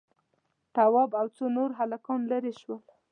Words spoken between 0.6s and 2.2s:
تواب او څو نور هلکان